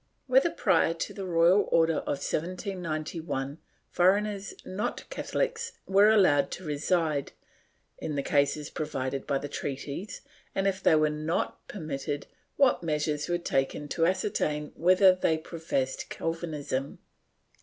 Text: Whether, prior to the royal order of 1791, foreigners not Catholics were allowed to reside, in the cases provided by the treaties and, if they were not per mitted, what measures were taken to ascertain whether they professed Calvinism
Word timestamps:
Whether, 0.25 0.49
prior 0.49 0.95
to 0.95 1.13
the 1.13 1.27
royal 1.27 1.67
order 1.71 1.97
of 1.97 2.25
1791, 2.25 3.59
foreigners 3.91 4.55
not 4.65 5.07
Catholics 5.11 5.73
were 5.85 6.09
allowed 6.09 6.49
to 6.53 6.63
reside, 6.63 7.33
in 7.99 8.15
the 8.15 8.23
cases 8.23 8.71
provided 8.71 9.27
by 9.27 9.37
the 9.37 9.47
treaties 9.47 10.21
and, 10.55 10.65
if 10.65 10.81
they 10.81 10.95
were 10.95 11.11
not 11.11 11.67
per 11.67 11.79
mitted, 11.79 12.25
what 12.57 12.81
measures 12.81 13.29
were 13.29 13.37
taken 13.37 13.87
to 13.89 14.07
ascertain 14.07 14.71
whether 14.75 15.13
they 15.13 15.37
professed 15.37 16.09
Calvinism 16.09 16.97